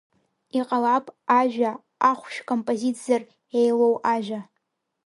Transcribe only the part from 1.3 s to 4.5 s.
ажәа ахәшә композитзар еилоу ажәа…